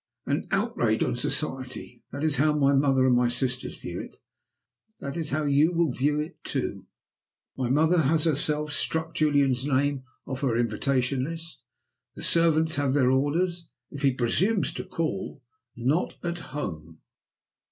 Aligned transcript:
"An 0.25 0.47
outrage 0.49 1.03
on 1.03 1.15
Society 1.15 2.01
that 2.11 2.23
is 2.23 2.37
how 2.37 2.53
my 2.53 2.73
mother 2.73 3.05
and 3.05 3.15
my 3.15 3.27
sisters 3.27 3.77
view 3.79 4.01
it; 4.01 4.17
that 4.99 5.15
is 5.15 5.29
how 5.29 5.43
you 5.43 5.71
will 5.71 5.91
view 5.91 6.19
it 6.19 6.43
too. 6.43 6.87
My 7.55 7.69
mother 7.69 7.99
has 7.99 8.23
herself 8.23 8.71
struck 8.73 9.13
Julian's 9.13 9.63
name 9.63 10.03
off 10.25 10.41
her 10.41 10.57
invitation 10.57 11.23
list. 11.25 11.61
The 12.15 12.23
servants 12.23 12.77
have 12.77 12.95
their 12.95 13.11
orders, 13.11 13.67
if 13.91 14.01
he 14.01 14.11
presumes 14.11 14.73
to 14.73 14.83
call: 14.85 15.43
'Not 15.75 16.15
at 16.23 16.39
home. 16.39 17.01